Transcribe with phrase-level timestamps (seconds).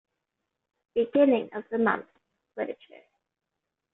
[0.95, 2.07] "Beginning of the Month";
[2.57, 2.79] lit.